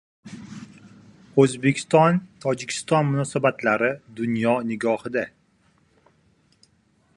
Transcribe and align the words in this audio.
O‘zbekiston— 1.43 2.17
Tojikiston 2.45 3.05
munosabatlari 3.11 3.93
dunyo 4.21 4.57
nigohida 4.73 5.27